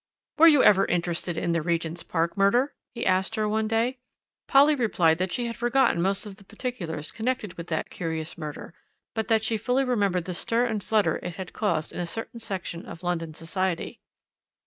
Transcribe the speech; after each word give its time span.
"Were 0.39 0.47
you 0.47 0.63
ever 0.63 0.87
interested 0.87 1.37
in 1.37 1.51
the 1.51 1.61
Regent's 1.61 2.01
Park 2.01 2.35
murder?" 2.35 2.73
he 2.95 3.05
asked 3.05 3.35
her 3.35 3.47
one 3.47 3.67
day. 3.67 3.99
Polly 4.47 4.73
replied 4.73 5.19
that 5.19 5.31
she 5.31 5.45
had 5.45 5.55
forgotten 5.55 6.01
most 6.01 6.25
of 6.25 6.37
the 6.37 6.43
particulars 6.43 7.11
connected 7.11 7.53
with 7.53 7.67
that 7.67 7.91
curious 7.91 8.35
murder, 8.35 8.73
but 9.13 9.27
that 9.27 9.43
she 9.43 9.57
fully 9.57 9.83
remembered 9.83 10.25
the 10.25 10.33
stir 10.33 10.65
and 10.65 10.83
flutter 10.83 11.17
it 11.17 11.35
had 11.35 11.53
caused 11.53 11.93
in 11.93 11.99
a 11.99 12.07
certain 12.07 12.39
section 12.39 12.83
of 12.87 13.03
London 13.03 13.35
Society. 13.35 13.99